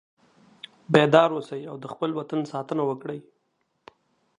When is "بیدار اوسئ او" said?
0.93-1.75